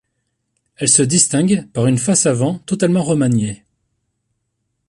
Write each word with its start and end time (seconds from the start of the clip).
Elle 0.77 0.89
se 0.89 1.03
distingue 1.03 1.69
par 1.73 1.85
une 1.85 1.99
face 1.99 2.25
avant 2.25 2.57
totalement 2.57 3.03
remaniée. 3.03 3.63